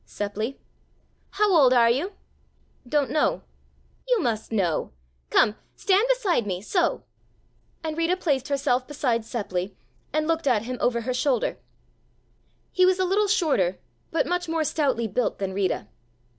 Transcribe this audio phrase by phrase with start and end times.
[0.03, 0.55] "Seppli."
[1.29, 2.13] "How old are you?"
[2.89, 3.43] "Don't know."
[4.07, 4.93] "You must know.
[5.29, 7.03] Come, stand beside me so——"
[7.83, 9.75] and Rita placed herself beside Seppli,
[10.11, 11.59] and looked at him over her shoulder.
[12.71, 13.77] He was a little shorter,
[14.09, 15.87] but much more stoutly built than Rita.